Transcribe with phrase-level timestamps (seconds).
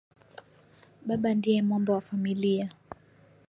[1.07, 2.67] Baba ndiye mwamba wa familia